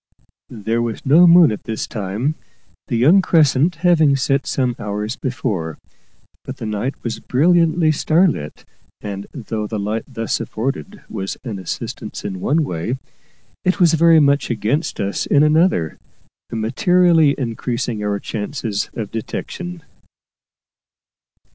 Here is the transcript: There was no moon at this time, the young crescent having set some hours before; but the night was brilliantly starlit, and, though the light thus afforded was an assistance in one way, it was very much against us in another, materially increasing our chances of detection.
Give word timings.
There 0.49 0.81
was 0.81 1.05
no 1.05 1.27
moon 1.27 1.51
at 1.51 1.65
this 1.65 1.85
time, 1.85 2.33
the 2.87 2.97
young 2.97 3.21
crescent 3.21 3.75
having 3.85 4.15
set 4.15 4.47
some 4.47 4.75
hours 4.79 5.15
before; 5.15 5.77
but 6.43 6.57
the 6.57 6.65
night 6.65 6.95
was 7.03 7.19
brilliantly 7.19 7.91
starlit, 7.91 8.65
and, 8.99 9.27
though 9.31 9.67
the 9.67 9.77
light 9.77 10.05
thus 10.07 10.39
afforded 10.39 11.03
was 11.07 11.37
an 11.43 11.59
assistance 11.59 12.25
in 12.25 12.39
one 12.41 12.63
way, 12.63 12.97
it 13.63 13.79
was 13.79 13.93
very 13.93 14.19
much 14.19 14.49
against 14.49 14.99
us 14.99 15.27
in 15.27 15.43
another, 15.43 15.99
materially 16.51 17.35
increasing 17.37 18.03
our 18.03 18.19
chances 18.19 18.89
of 18.95 19.11
detection. 19.11 19.83